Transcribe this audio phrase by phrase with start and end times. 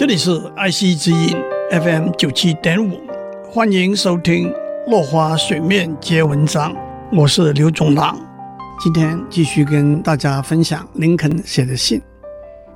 [0.00, 1.36] 这里是爱惜之音
[1.70, 3.02] FM 九七点五，
[3.50, 4.48] 欢迎收听
[4.90, 6.72] 《落花水面皆文章》，
[7.12, 8.18] 我是刘总郎。
[8.82, 12.00] 今天继续跟大家分享林肯写的信。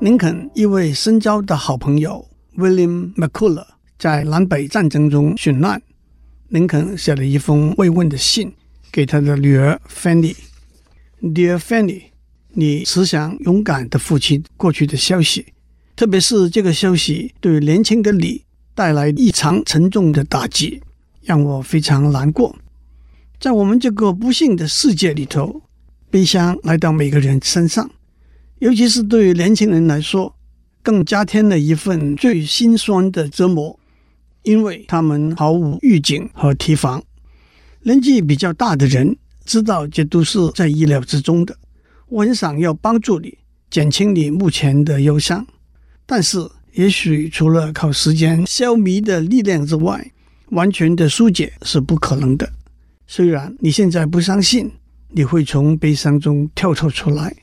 [0.00, 2.22] 林肯一位深交的好朋友
[2.58, 3.68] William McCulloch
[3.98, 5.80] 在南北战争中殉难，
[6.48, 8.54] 林肯写了一封慰问的信
[8.92, 10.36] 给他的女儿 Fanny。
[11.22, 12.02] Dear Fanny，
[12.50, 15.53] 你慈祥勇敢的父亲过去的消息。
[15.96, 18.42] 特别是这个消息对年轻的你
[18.74, 20.82] 带来异常沉重的打击，
[21.22, 22.56] 让我非常难过。
[23.38, 25.62] 在我们这个不幸的世界里头，
[26.10, 27.88] 悲伤来到每个人身上，
[28.58, 30.34] 尤其是对于年轻人来说，
[30.82, 33.78] 更加添了一份最心酸的折磨，
[34.42, 37.02] 因为他们毫无预警和提防。
[37.82, 41.56] 年纪比较大的人知道这都是在意料之中的。
[42.08, 43.38] 我很想要帮助你，
[43.70, 45.46] 减轻你目前的忧伤。
[46.06, 46.38] 但是，
[46.72, 50.12] 也许除了靠时间消弭的力量之外，
[50.50, 52.52] 完全的疏解是不可能的。
[53.06, 54.70] 虽然你现在不相信
[55.08, 57.34] 你会从悲伤中跳脱出来，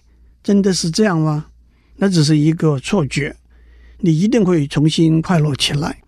[0.44, 1.48] 真的是这样吗？
[1.96, 3.36] 那只是一个错觉。
[4.00, 6.02] 你一定会重新快乐起来。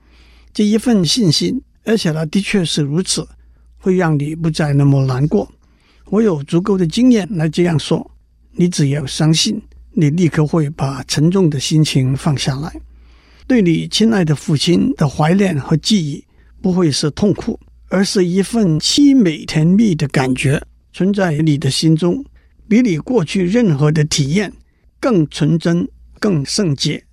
[0.54, 3.28] 这一份信心，而且呢的确是如此，
[3.78, 5.52] 会让你不再那么难过。
[6.06, 8.12] 我有足够的经验来这样说。
[8.56, 9.62] 你只要相信。
[9.96, 12.82] 你立刻会把沉重的心情放下来，
[13.46, 16.26] 对你亲爱的父亲的怀念和记忆
[16.62, 22.26] 不会是痛苦，而是一份凄美甜蜜的感觉存在你的心中，
[22.68, 24.52] 比你过去任何的体验
[25.00, 25.88] 更纯真、
[26.20, 27.04] 更圣洁。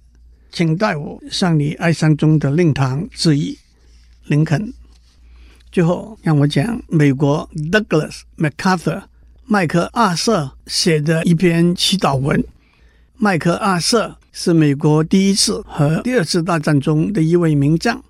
[0.50, 3.58] 请代我向你哀伤中的令堂致意，
[4.26, 4.72] 林肯。
[5.70, 9.02] 最后，让我讲美国 Douglas MacArthur
[9.44, 12.42] 麦克阿瑟写的一篇祈祷文。
[13.22, 18.02] 麦克阿瑟是美国第一次和第二次大战中的一位名将。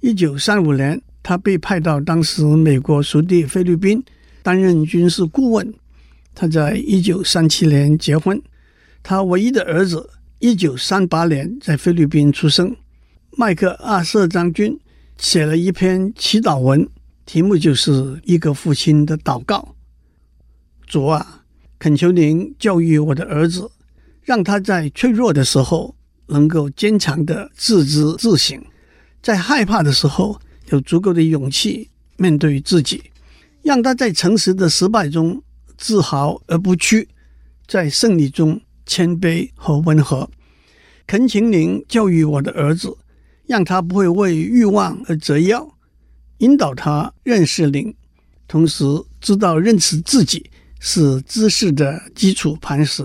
[0.00, 4.02] 一九三五年，他被派到当时美国属地菲律宾
[4.42, 5.72] 担任军事顾问。
[6.34, 8.42] 他在一九三七年结婚，
[9.04, 12.74] 他唯一的儿子一九三八年在菲律宾出生。
[13.36, 14.76] 麦克阿瑟将军
[15.16, 16.88] 写了一篇祈祷文，
[17.24, 19.76] 题目就是一个父亲的祷告：
[20.88, 21.44] 主啊，
[21.78, 23.70] 恳求您教育我的儿子。
[24.26, 25.94] 让他在脆弱的时候
[26.26, 28.60] 能够坚强的自知自省，
[29.22, 30.36] 在害怕的时候
[30.70, 33.04] 有足够的勇气面对自己，
[33.62, 35.40] 让他在诚实的失败中
[35.78, 37.08] 自豪而不屈，
[37.68, 40.28] 在胜利中谦卑和温和。
[41.06, 42.92] 恳请您教育我的儿子，
[43.46, 45.72] 让他不会为欲望而折腰，
[46.38, 47.94] 引导他认识您，
[48.48, 48.84] 同时
[49.20, 50.50] 知道认识自己
[50.80, 53.04] 是知识的基础磐石。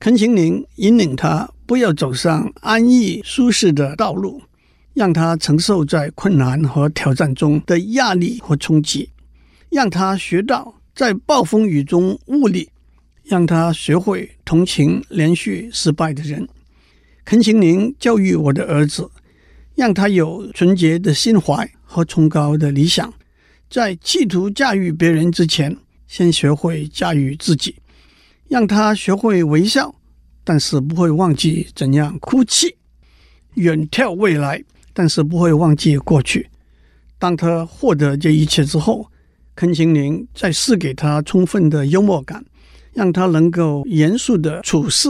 [0.00, 4.40] 恳请您引领他，不要走上安逸舒适的道路，
[4.94, 9.10] 让他承受在困难和挑战中的压力和冲击，
[9.68, 12.70] 让他学到在暴风雨中悟力，
[13.24, 16.48] 让他学会同情连续失败的人。
[17.26, 19.10] 恳请您教育我的儿子，
[19.74, 23.12] 让他有纯洁的心怀和崇高的理想，
[23.68, 25.76] 在企图驾驭别人之前，
[26.08, 27.74] 先学会驾驭自己。
[28.50, 29.94] 让他学会微笑，
[30.42, 32.74] 但是不会忘记怎样哭泣；
[33.54, 34.60] 远眺未来，
[34.92, 36.50] 但是不会忘记过去。
[37.16, 39.06] 当他获得这一切之后，
[39.54, 42.44] 恳请您再赐给他充分的幽默感，
[42.92, 45.08] 让他能够严肃地处事，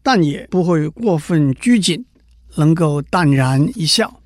[0.00, 2.04] 但也不会过分拘谨，
[2.54, 4.20] 能够淡然一笑。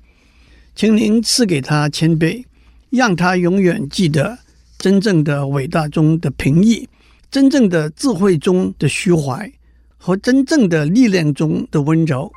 [0.75, 2.45] 请您赐给他谦卑，
[2.91, 4.37] 让他永远记得
[4.77, 6.87] 真正的伟大中的平易。
[7.33, 9.51] 真正的智慧中的虚怀
[9.97, 12.31] 和真正的力量中的温柔，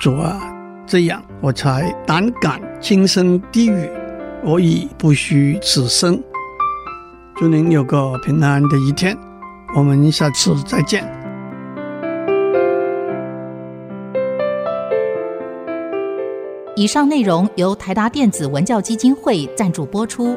[0.00, 0.52] 主啊，
[0.84, 3.88] 这样我才胆敢轻声低语，
[4.42, 6.20] 我已不虚此生。
[7.36, 9.16] 祝您有个平安的一天，
[9.76, 11.04] 我们下次再见。
[16.74, 20.36] 以上内容由台达电子文教基金会赞助播出。